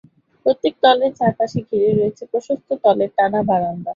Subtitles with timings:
[0.45, 3.89] প্রত্যেক তলের চারপাশে ঘিরে রয়েছে প্রশস্ত তলের টানা বারান্দা।